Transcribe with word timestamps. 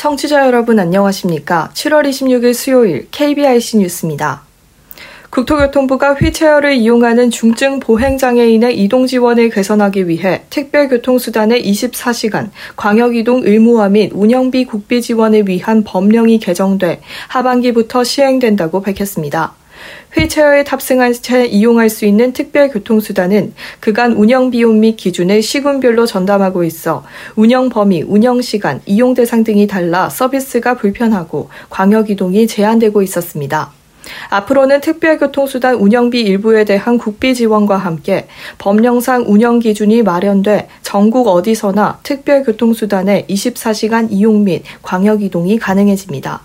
청취자 0.00 0.46
여러분 0.46 0.78
안녕하십니까? 0.78 1.70
7월 1.74 2.08
26일 2.08 2.54
수요일 2.54 3.08
KBIC 3.10 3.76
뉴스입니다. 3.76 4.49
국토교통부가 5.30 6.14
휠체어를 6.14 6.74
이용하는 6.74 7.30
중증 7.30 7.78
보행장애인의 7.78 8.76
이동 8.80 9.06
지원을 9.06 9.50
개선하기 9.50 10.08
위해 10.08 10.42
특별교통수단의 10.50 11.62
24시간 11.70 12.50
광역이동 12.74 13.42
의무화 13.44 13.90
및 13.90 14.10
운영비 14.12 14.64
국비 14.64 15.00
지원을 15.00 15.46
위한 15.46 15.84
법령이 15.84 16.40
개정돼 16.40 17.00
하반기부터 17.28 18.02
시행된다고 18.02 18.82
밝혔습니다. 18.82 19.54
휠체어에 20.16 20.64
탑승한 20.64 21.12
채 21.12 21.46
이용할 21.46 21.90
수 21.90 22.06
있는 22.06 22.32
특별교통수단은 22.32 23.54
그간 23.78 24.14
운영 24.14 24.50
비용 24.50 24.80
및 24.80 24.96
기준을 24.96 25.42
시군별로 25.42 26.06
전담하고 26.06 26.64
있어 26.64 27.04
운영 27.36 27.68
범위, 27.68 28.02
운영 28.02 28.42
시간, 28.42 28.80
이용 28.84 29.14
대상 29.14 29.44
등이 29.44 29.68
달라 29.68 30.08
서비스가 30.08 30.74
불편하고 30.74 31.50
광역 31.70 32.10
이동이 32.10 32.48
제한되고 32.48 33.00
있었습니다. 33.02 33.79
앞으로는 34.30 34.80
특별교통수단 34.80 35.74
운영비 35.74 36.20
일부에 36.20 36.64
대한 36.64 36.98
국비 36.98 37.34
지원과 37.34 37.76
함께 37.76 38.26
법령상 38.58 39.24
운영 39.26 39.58
기준이 39.58 40.02
마련돼 40.02 40.68
전국 40.82 41.28
어디서나 41.28 41.98
특별교통수단의 42.02 43.26
24시간 43.28 44.08
이용 44.10 44.44
및 44.44 44.62
광역 44.82 45.22
이동이 45.22 45.58
가능해집니다. 45.58 46.42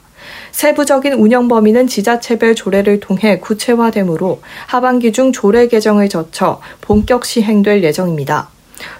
세부적인 0.51 1.13
운영 1.13 1.47
범위는 1.47 1.87
지자체별 1.87 2.55
조례를 2.55 2.99
통해 2.99 3.39
구체화되므로 3.39 4.41
하반기 4.67 5.11
중 5.11 5.31
조례 5.31 5.67
개정을 5.67 6.07
거쳐 6.07 6.61
본격 6.81 7.25
시행될 7.25 7.83
예정입니다. 7.83 8.54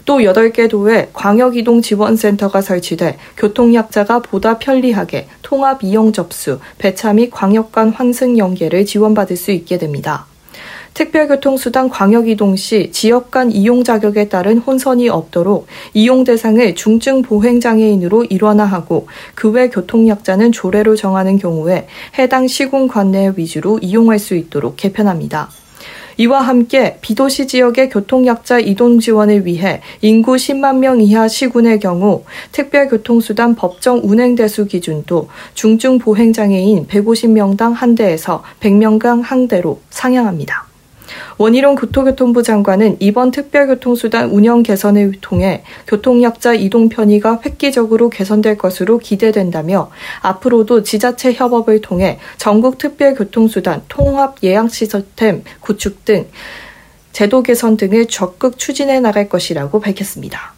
또 0.06 0.20
8개 0.20 0.70
도에 0.70 1.10
광역이동 1.14 1.82
지원센터가 1.82 2.62
설치돼 2.62 3.18
교통약자가 3.38 4.20
보다 4.20 4.58
편리하게 4.60 5.28
통합 5.42 5.84
이용 5.84 6.14
접수, 6.14 6.60
배차 6.78 7.14
및 7.14 7.30
광역 7.30 7.72
간 7.72 7.90
환승 7.90 8.38
연계를 8.38 8.86
지원받을 8.86 9.36
수 9.36 9.52
있게 9.52 9.78
됩니다. 9.78 10.26
특별교통수단 10.96 11.90
광역이동 11.90 12.56
시 12.56 12.90
지역 12.94 13.30
간 13.30 13.52
이용 13.52 13.84
자격에 13.84 14.30
따른 14.30 14.60
혼선이 14.60 15.10
없도록 15.10 15.68
이용 15.94 16.24
대상을 16.24 16.74
중증 16.76 17.22
보행장애인으로 17.22 18.24
일원화하고 18.24 19.08
그 19.36 19.50
외 19.50 19.70
교통약자는 19.70 20.54
조례로 20.54 20.96
정하는 20.96 21.38
경우에 21.38 21.88
해당 22.18 22.48
시군 22.48 22.88
관내 22.88 23.34
위주로 23.36 23.78
이용할 23.80 24.20
수 24.20 24.36
있도록 24.36 24.78
개편합니다. 24.78 25.50
이와 26.18 26.42
함께 26.42 26.98
비도시 27.02 27.48
지역의 27.48 27.90
교통약자 27.90 28.60
이동 28.60 29.00
지원을 29.00 29.46
위해 29.46 29.82
인구 30.02 30.36
10만 30.36 30.78
명 30.78 31.02
이하 31.02 31.28
시군의 31.28 31.80
경우 31.80 32.24
특별교통수단 32.52 33.56
법정 33.56 34.02
운행 34.04 34.36
대수 34.36 34.66
기준도 34.66 35.28
중증 35.54 36.00
보행장애인 36.00 36.88
150명당 36.88 37.74
한 37.74 37.96
대에서 37.96 38.44
100명당 38.62 39.22
한 39.24 39.48
대로 39.48 39.82
상향합니다. 39.90 40.65
원희룡 41.38 41.76
교토교통부 41.76 42.44
장관은 42.44 42.98
이번 43.00 43.32
특별교통수단 43.32 44.30
운영 44.30 44.64
개선을 44.64 45.14
통해 45.22 45.64
교통약자 45.88 46.54
이동 46.54 46.90
편의가 46.90 47.42
획기적으로 47.46 48.10
개선될 48.10 48.58
것으로 48.58 48.98
기대된다며 48.98 49.92
앞으로도 50.22 50.84
지자체 50.84 51.34
협업을 51.34 51.82
통해 51.82 52.20
전국 52.38 52.78
특별교통수단 52.78 53.84
통합 53.88 54.42
예약 54.44 54.72
시스템 54.72 55.44
구축 55.62 56.06
등 56.06 56.28
제도 57.12 57.44
개선 57.44 57.78
등을 57.78 58.08
적극 58.08 58.58
추진해 58.58 59.00
나갈 59.00 59.30
것이라고 59.30 59.80
밝혔습니다. 59.80 60.55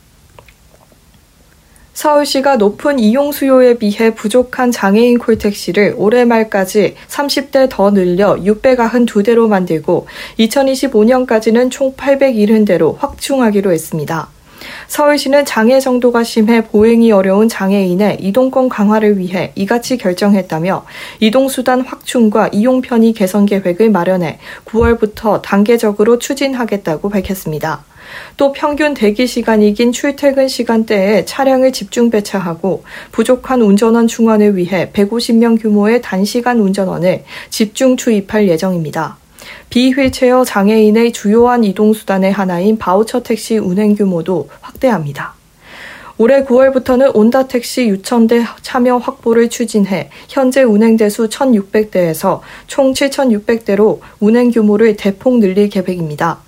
서울시가 1.97 2.57
높은 2.57 2.99
이용 2.99 3.31
수요에 3.31 3.79
비해 3.79 4.13
부족한 4.13 4.71
장애인 4.71 5.17
콜택시를 5.17 5.95
올해 5.97 6.25
말까지 6.25 6.93
30대 7.07 7.69
더 7.71 7.89
늘려 7.89 8.35
692대로 8.35 9.47
만들고 9.47 10.05
2025년까지는 10.37 11.71
총 11.71 11.95
870대로 11.95 12.95
확충하기로 12.99 13.71
했습니다. 13.71 14.27
서울시는 14.87 15.45
장애 15.45 15.79
정도가 15.79 16.23
심해 16.23 16.63
보행이 16.63 17.11
어려운 17.11 17.49
장애인의 17.49 18.17
이동권 18.19 18.69
강화를 18.69 19.17
위해 19.17 19.51
이같이 19.55 19.97
결정했다며 19.97 20.85
이동수단 21.19 21.81
확충과 21.81 22.49
이용 22.49 22.81
편의 22.81 23.13
개선 23.13 23.47
계획을 23.47 23.89
마련해 23.89 24.37
9월부터 24.65 25.41
단계적으로 25.41 26.19
추진하겠다고 26.19 27.09
밝혔습니다. 27.09 27.85
또 28.37 28.51
평균 28.51 28.93
대기 28.93 29.27
시간이 29.27 29.73
긴 29.73 29.91
출퇴근 29.91 30.47
시간대에 30.47 31.25
차량을 31.25 31.71
집중 31.71 32.09
배차하고 32.09 32.83
부족한 33.11 33.61
운전원 33.61 34.07
충원을 34.07 34.57
위해 34.57 34.91
150명 34.93 35.61
규모의 35.61 36.01
단시간 36.01 36.59
운전원을 36.59 37.23
집중 37.49 37.95
투입할 37.95 38.47
예정입니다. 38.47 39.17
비휠체어 39.69 40.43
장애인의 40.45 41.11
주요한 41.11 41.63
이동수단의 41.63 42.31
하나인 42.31 42.77
바우처 42.77 43.23
택시 43.23 43.57
운행 43.57 43.95
규모도 43.95 44.49
확대합니다. 44.61 45.35
올해 46.19 46.43
9월부터는 46.43 47.15
온다 47.15 47.47
택시 47.47 47.85
6,000대 47.85 48.43
참여 48.63 48.97
확보를 48.97 49.49
추진해 49.49 50.09
현재 50.27 50.63
운행 50.63 50.97
대수 50.97 51.29
1,600대에서 51.29 52.39
총 52.65 52.93
7,600대로 52.93 53.99
운행 54.19 54.49
규모를 54.49 54.95
대폭 54.95 55.37
늘릴 55.37 55.69
계획입니다. 55.69 56.39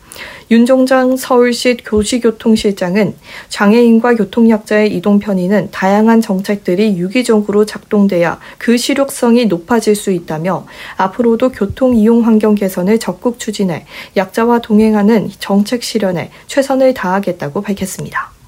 윤종장 0.52 1.16
서울시 1.16 1.78
교시교통실장은 1.78 3.13
장애인과 3.50 4.16
교통약자의 4.16 4.96
이동 4.96 5.19
편의는 5.19 5.69
다양한 5.72 6.22
정책들이 6.22 6.97
유기적으로 6.97 7.66
작동돼야 7.66 8.40
그 8.58 8.78
실효성이 8.78 9.46
높아질 9.46 9.96
수 9.96 10.12
있다며 10.12 10.66
앞으로도 10.97 11.52
교통 11.52 11.96
이용 11.96 12.25
환경 12.25 12.56
개선을 12.56 13.00
적극 13.00 13.38
추진해 13.40 13.85
약자와 14.18 14.59
동행하는 14.59 15.29
정책 15.40 15.84
실현에 15.84 16.31
최선을 16.47 16.94
다하겠다고 16.94 17.62
밝혔습니다. 17.62 18.38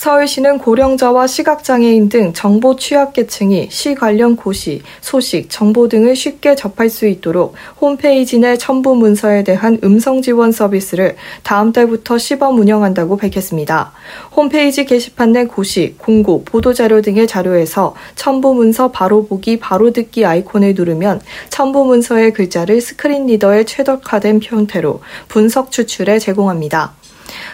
서울시는 0.00 0.56
고령자와 0.60 1.26
시각장애인 1.26 2.08
등 2.08 2.32
정보 2.32 2.74
취약계층이 2.74 3.68
시 3.70 3.94
관련 3.94 4.34
고시, 4.34 4.80
소식, 5.02 5.50
정보 5.50 5.88
등을 5.88 6.16
쉽게 6.16 6.54
접할 6.54 6.88
수 6.88 7.06
있도록 7.06 7.54
홈페이지 7.78 8.38
내 8.38 8.56
첨부 8.56 8.96
문서에 8.96 9.44
대한 9.44 9.78
음성 9.84 10.22
지원 10.22 10.52
서비스를 10.52 11.16
다음 11.42 11.74
달부터 11.74 12.16
시범 12.16 12.58
운영한다고 12.58 13.18
밝혔습니다. 13.18 13.92
홈페이지 14.34 14.86
게시판 14.86 15.32
내 15.32 15.44
고시, 15.44 15.96
공고, 15.98 16.44
보도자료 16.44 17.02
등의 17.02 17.26
자료에서 17.26 17.94
첨부 18.14 18.54
문서 18.54 18.90
바로 18.92 19.26
보기, 19.26 19.58
바로 19.58 19.90
듣기 19.90 20.24
아이콘을 20.24 20.76
누르면 20.76 21.20
첨부 21.50 21.84
문서의 21.84 22.32
글자를 22.32 22.80
screen 22.80 23.26
reader에 23.26 23.64
최적화된 23.64 24.40
형태로 24.42 25.02
분석 25.28 25.70
추출해 25.70 26.18
제공합니다. 26.18 26.94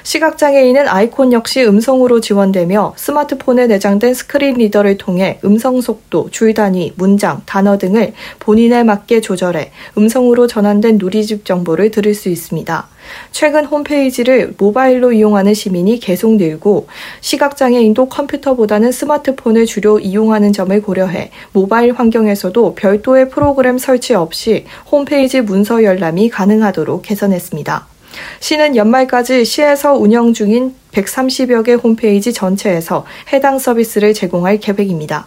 시각장애인은 0.02 0.88
아이콘 0.88 1.32
역시 1.32 1.64
음성으로 1.64 2.20
지원되며 2.20 2.94
스마트폰에 2.96 3.66
내장된 3.66 4.14
screen 4.14 4.56
reader를 4.56 4.98
통해 4.98 5.38
음성 5.44 5.80
속도, 5.80 6.28
줄 6.30 6.54
단위, 6.54 6.92
문장, 6.96 7.42
단어 7.46 7.78
등을 7.78 8.12
본인에 8.38 8.82
맞게 8.82 9.20
조절해 9.20 9.72
음성으로 9.98 10.46
전환된 10.46 10.98
누리집 10.98 11.44
정보를 11.44 11.90
들을 11.90 12.14
수 12.14 12.28
있습니다. 12.28 12.88
최근 13.30 13.64
홈페이지를 13.64 14.54
모바일로 14.58 15.12
이용하는 15.12 15.54
시민이 15.54 16.00
계속 16.00 16.36
늘고 16.36 16.88
시각장애인도 17.20 18.08
컴퓨터보다는 18.08 18.92
스마트폰을 18.92 19.66
주로 19.66 19.98
이용하는 19.98 20.52
점을 20.52 20.80
고려해 20.82 21.30
모바일 21.52 21.92
환경에서도 21.92 22.74
별도의 22.74 23.28
프로그램 23.30 23.78
설치 23.78 24.14
없이 24.14 24.64
홈페이지 24.90 25.40
문서 25.40 25.84
열람이 25.84 26.30
가능하도록 26.30 27.02
개선했습니다. 27.02 27.95
시는 28.40 28.76
연말까지 28.76 29.44
시에서 29.44 29.94
운영 29.94 30.32
중인 30.32 30.74
130여 30.92 31.64
개 31.64 31.74
홈페이지 31.74 32.32
전체에서 32.32 33.04
해당 33.32 33.58
서비스를 33.58 34.14
제공할 34.14 34.58
계획입니다. 34.58 35.26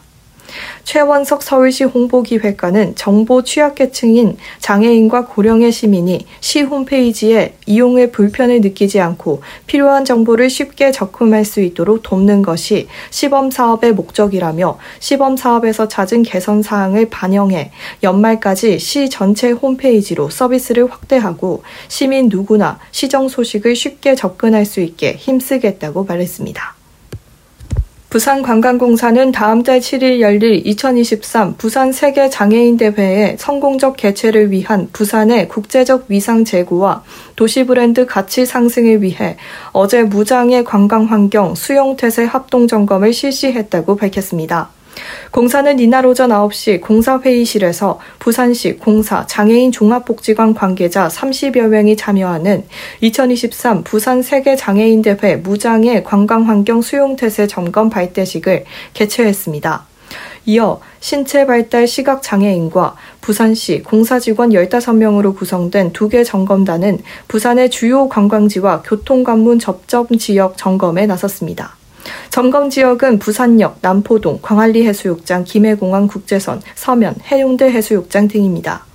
최원석 0.83 1.43
서울시 1.43 1.83
홍보기획관은 1.83 2.95
정보 2.95 3.43
취약계층인 3.43 4.37
장애인과 4.59 5.25
고령의 5.25 5.71
시민이 5.71 6.25
시 6.39 6.61
홈페이지에 6.61 7.55
이용에 7.65 8.11
불편을 8.11 8.61
느끼지 8.61 8.99
않고 8.99 9.41
필요한 9.67 10.05
정보를 10.05 10.49
쉽게 10.49 10.91
접근할 10.91 11.45
수 11.45 11.61
있도록 11.61 12.01
돕는 12.03 12.41
것이 12.41 12.87
시범 13.11 13.51
사업의 13.51 13.93
목적이라며 13.93 14.79
시범 14.99 15.37
사업에서 15.37 15.87
찾은 15.87 16.23
개선 16.23 16.61
사항을 16.61 17.09
반영해 17.09 17.71
연말까지 18.03 18.79
시 18.79 19.09
전체 19.09 19.51
홈페이지로 19.51 20.29
서비스를 20.29 20.89
확대하고 20.91 21.63
시민 21.87 22.29
누구나 22.29 22.79
시정 22.91 23.27
소식을 23.27 23.75
쉽게 23.75 24.15
접근할 24.15 24.65
수 24.65 24.81
있게 24.81 25.13
힘쓰겠다고 25.13 26.05
말했습니다. 26.05 26.78
부산관광공사는 28.09 29.31
다음 29.31 29.61
달 29.61 29.79
7일 29.79 30.19
열릴 30.19 30.65
2023 30.65 31.53
부산 31.57 31.91
세계 31.91 32.27
장애인 32.27 32.77
대회의 32.77 33.37
성공적 33.37 33.97
개최를 33.97 34.49
위한 34.49 34.89
부산의 34.91 35.47
국제적 35.47 36.05
위상 36.07 36.43
제고와 36.43 37.03
도시 37.35 37.65
브랜드 37.65 38.07
가치 38.07 38.47
상승을 38.47 39.03
위해 39.03 39.37
어제 39.73 40.01
무장의 40.01 40.63
관광 40.63 41.03
환경 41.03 41.53
수용 41.53 41.97
태세 41.97 42.23
합동 42.25 42.67
점검을 42.67 43.13
실시했다고 43.13 43.95
밝혔습니다. 43.97 44.78
공사는 45.31 45.79
이날 45.79 46.05
오전 46.05 46.31
9시 46.31 46.81
공사회의실에서 46.81 47.99
부산시 48.19 48.77
공사 48.77 49.25
장애인 49.27 49.71
종합복지관 49.71 50.53
관계자 50.53 51.07
30여 51.07 51.67
명이 51.67 51.95
참여하는 51.95 52.65
2023 53.01 53.83
부산 53.83 54.21
세계 54.21 54.55
장애인 54.55 55.01
대회 55.01 55.35
무장애 55.35 56.03
관광환경 56.03 56.81
수용태세 56.81 57.47
점검 57.47 57.89
발대식을 57.89 58.65
개최했습니다. 58.93 59.85
이어 60.45 60.79
신체 60.99 61.45
발달 61.45 61.87
시각 61.87 62.23
장애인과 62.23 62.95
부산시 63.21 63.83
공사 63.83 64.19
직원 64.19 64.49
15명으로 64.49 65.35
구성된 65.35 65.93
두 65.93 66.09
개 66.09 66.23
점검단은 66.23 66.99
부산의 67.27 67.69
주요 67.69 68.09
관광지와 68.09 68.81
교통 68.83 69.23
관문 69.23 69.59
접점 69.59 70.07
지역 70.17 70.57
점검에 70.57 71.05
나섰습니다. 71.05 71.78
점검 72.29 72.69
지역은 72.69 73.19
부산역, 73.19 73.79
남포동, 73.81 74.39
광안리 74.41 74.85
해수욕장, 74.85 75.43
김해공항 75.43 76.07
국제선, 76.07 76.61
서면, 76.75 77.15
해운대 77.31 77.65
해수욕장 77.65 78.27
등입니다. 78.27 78.85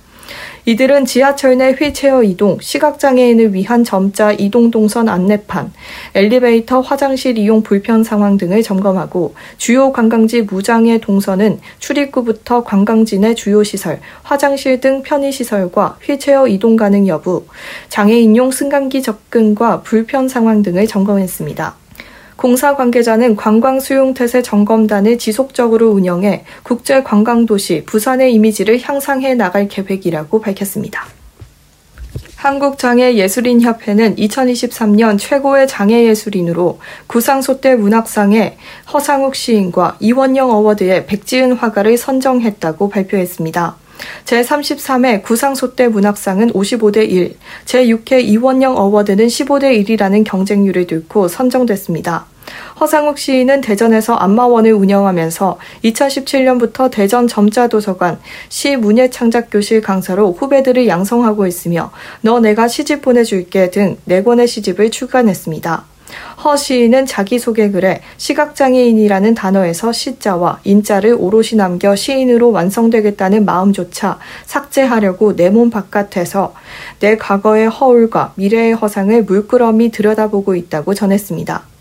이들은 0.67 1.05
지하철 1.05 1.57
내 1.57 1.73
휠체어 1.73 2.23
이동, 2.23 2.57
시각장애인을 2.59 3.53
위한 3.53 3.83
점자 3.83 4.31
이동 4.31 4.71
동선 4.71 5.07
안내판, 5.07 5.71
엘리베이터, 6.15 6.81
화장실 6.81 7.37
이용 7.37 7.61
불편 7.61 8.03
상황 8.03 8.37
등을 8.37 8.63
점검하고 8.63 9.35
주요 9.57 9.91
관광지 9.91 10.41
무장애 10.41 10.99
동선은 10.99 11.59
출입구부터 11.77 12.63
관광지 12.63 13.19
내 13.19 13.35
주요 13.35 13.61
시설, 13.63 13.99
화장실 14.23 14.81
등 14.81 15.03
편의 15.03 15.31
시설과 15.31 15.99
휠체어 16.01 16.47
이동 16.47 16.75
가능 16.75 17.07
여부, 17.07 17.45
장애인용 17.89 18.49
승강기 18.49 19.03
접근과 19.03 19.81
불편 19.81 20.27
상황 20.27 20.63
등을 20.63 20.87
점검했습니다. 20.87 21.84
공사 22.35 22.75
관계자는 22.75 23.35
관광 23.35 23.79
수용 23.79 24.13
태세 24.13 24.41
점검단을 24.41 25.17
지속적으로 25.17 25.89
운영해 25.89 26.43
국제 26.63 27.01
관광 27.01 27.45
도시 27.45 27.83
부산의 27.85 28.33
이미지를 28.33 28.79
향상해 28.81 29.35
나갈 29.35 29.67
계획이라고 29.67 30.41
밝혔습니다. 30.41 31.05
한국장애예술인협회는 32.35 34.17
2023년 34.17 35.17
최고의 35.17 35.67
장애예술인으로 35.67 36.79
구상소대 37.07 37.75
문학상의 37.75 38.57
허상욱 38.93 39.35
시인과 39.35 39.97
이원영 39.99 40.51
어워드의 40.51 41.07
백지은 41.07 41.53
화가를 41.53 41.97
선정했다고 41.97 42.89
발표했습니다. 42.89 43.84
제33회 44.25 45.23
구상소대 45.23 45.87
문학상은 45.87 46.51
55대 46.51 47.09
1, 47.09 47.35
제6회 47.65 48.23
이원영 48.23 48.77
어워드는 48.77 49.27
15대 49.27 49.85
1이라는 49.85 50.23
경쟁률을 50.23 50.87
뚫고 50.87 51.27
선정됐습니다. 51.27 52.25
허상욱 52.79 53.17
시인은 53.17 53.61
대전에서 53.61 54.15
안마원을 54.15 54.73
운영하면서 54.73 55.57
2017년부터 55.83 56.91
대전 56.91 57.27
점자도서관 57.27 58.19
시 58.49 58.75
문예창작교실 58.75 59.81
강사로 59.81 60.33
후배들을 60.33 60.87
양성하고 60.87 61.47
있으며 61.47 61.91
너 62.21 62.39
내가 62.39 62.67
시집 62.67 63.01
보내줄게 63.01 63.71
등 63.71 63.97
4권의 64.07 64.47
시집을 64.47 64.91
출간했습니다. 64.91 65.94
허 66.43 66.55
시인은 66.55 67.05
자기소개 67.05 67.71
글에 67.71 68.01
시각장애인이라는 68.17 69.33
단어에서 69.33 69.91
시자와 69.91 70.59
인자를 70.63 71.15
오롯이 71.17 71.51
남겨 71.55 71.95
시인으로 71.95 72.51
완성되겠다는 72.51 73.45
마음조차 73.45 74.19
삭제하려고 74.45 75.35
내 75.35 75.49
몸 75.49 75.69
바깥에서 75.69 76.53
내 76.99 77.15
과거의 77.17 77.69
허울과 77.69 78.33
미래의 78.35 78.73
허상을 78.73 79.23
물끄러미 79.23 79.91
들여다보고 79.91 80.55
있다고 80.55 80.93
전했습니다. 80.93 81.74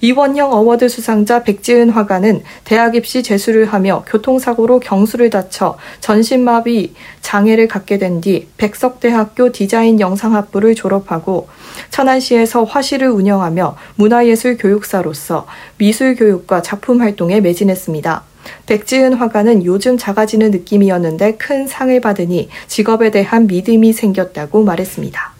이원형 0.00 0.52
어워드 0.52 0.88
수상자 0.88 1.42
백지은 1.42 1.90
화가는 1.90 2.42
대학 2.64 2.94
입시 2.94 3.22
재수를 3.22 3.66
하며 3.66 4.04
교통사고로 4.06 4.80
경수를 4.80 5.30
다쳐 5.30 5.76
전신마비 6.00 6.94
장애를 7.20 7.68
갖게 7.68 7.98
된 7.98 8.20
뒤 8.20 8.48
백석대학교 8.56 9.52
디자인 9.52 10.00
영상학부를 10.00 10.74
졸업하고 10.74 11.48
천안시에서 11.90 12.64
화실을 12.64 13.08
운영하며 13.08 13.76
문화예술 13.96 14.56
교육사로서 14.58 15.46
미술 15.78 16.14
교육과 16.16 16.62
작품 16.62 17.00
활동에 17.00 17.40
매진했습니다. 17.40 18.24
백지은 18.66 19.14
화가는 19.14 19.64
요즘 19.64 19.96
작아지는 19.96 20.50
느낌이었는데 20.50 21.36
큰 21.36 21.66
상을 21.66 21.98
받으니 22.00 22.48
직업에 22.66 23.10
대한 23.10 23.46
믿음이 23.46 23.92
생겼다고 23.92 24.64
말했습니다. 24.64 25.39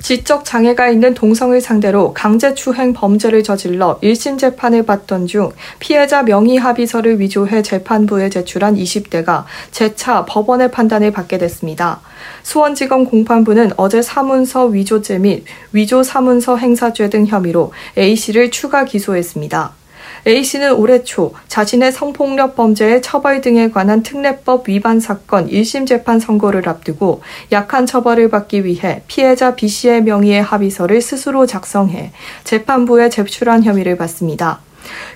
지적 0.00 0.44
장애가 0.44 0.88
있는 0.88 1.14
동성을 1.14 1.60
상대로 1.60 2.14
강제추행 2.14 2.92
범죄를 2.92 3.42
저질러 3.42 3.98
1심 4.02 4.38
재판을 4.38 4.84
받던 4.84 5.26
중 5.26 5.50
피해자 5.78 6.22
명의 6.22 6.56
합의서를 6.56 7.20
위조해 7.20 7.62
재판부에 7.62 8.30
제출한 8.30 8.76
20대가 8.76 9.44
재차 9.70 10.24
법원의 10.24 10.70
판단을 10.70 11.10
받게 11.10 11.38
됐습니다. 11.38 12.00
수원지검 12.42 13.06
공판부는 13.06 13.72
어제 13.76 14.00
사문서 14.00 14.66
위조죄 14.66 15.18
및 15.18 15.44
위조 15.72 16.02
사문서 16.02 16.56
행사죄 16.56 17.10
등 17.10 17.26
혐의로 17.26 17.72
A씨를 17.96 18.50
추가 18.50 18.84
기소했습니다. 18.84 19.77
A씨는 20.26 20.74
올해 20.74 21.02
초 21.04 21.32
자신의 21.48 21.92
성폭력 21.92 22.56
범죄의 22.56 23.02
처벌 23.02 23.40
등에 23.40 23.70
관한 23.70 24.02
특례법 24.02 24.68
위반 24.68 25.00
사건 25.00 25.48
1심 25.48 25.86
재판 25.86 26.20
선고를 26.20 26.68
앞두고 26.68 27.22
약한 27.52 27.86
처벌을 27.86 28.30
받기 28.30 28.64
위해 28.64 29.02
피해자 29.06 29.54
B씨의 29.54 30.02
명의의 30.02 30.42
합의서를 30.42 31.00
스스로 31.00 31.46
작성해 31.46 32.12
재판부에 32.44 33.08
제출한 33.08 33.62
혐의를 33.64 33.96
받습니다. 33.96 34.60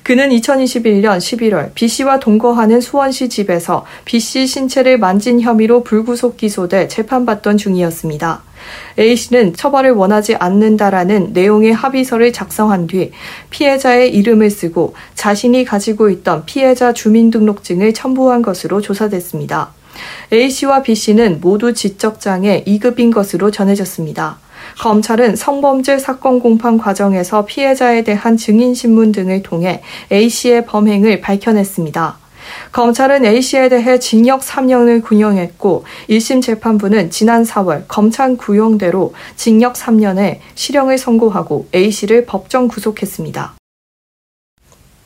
그는 0.02 0.30
2021년 0.30 1.18
11월 1.18 1.74
B씨와 1.74 2.18
동거하는 2.18 2.80
수원시 2.80 3.28
집에서 3.28 3.86
B씨 4.04 4.46
신체를 4.46 4.98
만진 4.98 5.40
혐의로 5.40 5.82
불구속 5.82 6.36
기소돼 6.36 6.88
재판받던 6.88 7.56
중이었습니다. 7.56 8.42
A씨는 8.98 9.54
처벌을 9.54 9.92
원하지 9.92 10.36
않는다라는 10.36 11.32
내용의 11.32 11.72
합의서를 11.72 12.32
작성한 12.32 12.86
뒤 12.86 13.12
피해자의 13.50 14.14
이름을 14.14 14.50
쓰고 14.50 14.94
자신이 15.14 15.64
가지고 15.64 16.10
있던 16.10 16.44
피해자 16.46 16.92
주민등록증을 16.92 17.94
첨부한 17.94 18.42
것으로 18.42 18.80
조사됐습니다. 18.80 19.72
A씨와 20.32 20.82
B씨는 20.82 21.40
모두 21.40 21.74
지적장애 21.74 22.64
2급인 22.66 23.12
것으로 23.12 23.50
전해졌습니다. 23.50 24.38
검찰은 24.80 25.36
성범죄 25.36 25.98
사건 25.98 26.40
공판 26.40 26.78
과정에서 26.78 27.44
피해자에 27.44 28.02
대한 28.02 28.36
증인신문 28.36 29.12
등을 29.12 29.42
통해 29.42 29.82
A씨의 30.10 30.66
범행을 30.66 31.20
밝혀냈습니다. 31.20 32.18
검찰은 32.72 33.24
A씨에 33.24 33.68
대해 33.68 33.98
징역 33.98 34.40
3년을 34.40 35.02
구형했고 35.02 35.84
1심 36.08 36.42
재판부는 36.42 37.10
지난 37.10 37.44
4월 37.44 37.84
검찰 37.88 38.36
구형대로 38.36 39.14
징역 39.36 39.74
3년에 39.74 40.38
실형을 40.54 40.98
선고하고 40.98 41.68
A씨를 41.74 42.26
법정 42.26 42.68
구속했습니다. 42.68 43.61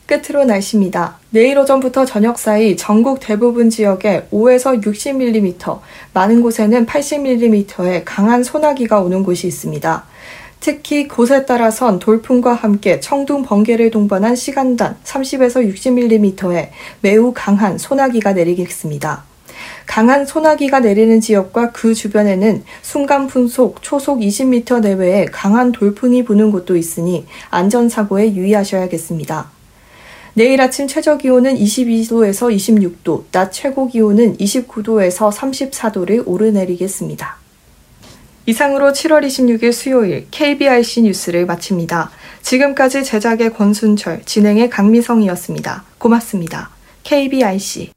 끝으로 0.07 0.45
날씨입니다. 0.45 1.17
내일 1.29 1.59
오전부터 1.59 2.05
저녁 2.05 2.39
사이 2.39 2.77
전국 2.77 3.19
대부분 3.19 3.69
지역에 3.69 4.27
5에서 4.31 4.81
60mm, 4.81 5.79
많은 6.13 6.41
곳에는 6.41 6.85
80mm의 6.85 8.01
강한 8.05 8.43
소나기가 8.43 9.01
오는 9.01 9.23
곳이 9.23 9.47
있습니다. 9.47 10.05
특히 10.59 11.07
곳에 11.07 11.45
따라선 11.45 11.99
돌풍과 11.99 12.53
함께 12.53 12.99
청둥 12.99 13.43
번개를 13.43 13.91
동반한 13.91 14.35
시간당 14.35 14.95
30에서 15.03 15.71
60mm의 15.71 16.69
매우 17.01 17.31
강한 17.35 17.77
소나기가 17.77 18.33
내리겠습니다. 18.33 19.23
강한 19.85 20.25
소나기가 20.25 20.79
내리는 20.79 21.19
지역과 21.19 21.71
그 21.71 21.93
주변에는 21.93 22.63
순간 22.81 23.27
풍속 23.27 23.81
초속 23.81 24.19
20m 24.19 24.81
내외의 24.81 25.27
강한 25.27 25.71
돌풍이 25.71 26.23
부는 26.23 26.51
곳도 26.51 26.75
있으니 26.75 27.25
안전사고에 27.49 28.33
유의하셔야겠습니다. 28.33 29.56
내일 30.37 30.61
아침 30.61 30.87
최저 30.87 31.17
기온은 31.17 31.55
22도에서 31.55 32.55
26도, 32.55 33.23
낮 33.31 33.51
최고 33.51 33.87
기온은 33.87 34.37
29도에서 34.37 35.31
34도를 35.31 36.21
오르내리겠습니다. 36.27 37.37
이상으로 38.45 38.91
7월 38.91 39.25
26일 39.25 39.73
수요일 39.73 40.27
KBRC 40.29 41.01
뉴스를 41.01 41.47
마칩니다. 41.47 42.11
지금까지 42.43 43.03
제작의 43.03 43.51
권순철, 43.55 44.25
진행의 44.25 44.69
강미성이었습니다. 44.69 45.83
고맙습니다. 45.97 46.69
KBRC 47.01 47.93